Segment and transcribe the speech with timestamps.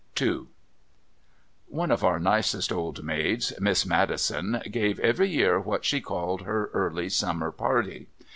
[0.19, 0.47] II
[1.67, 6.71] One of our nicest old maids, Miss Maddison, gave every year what she called her
[6.73, 8.07] "early summer party."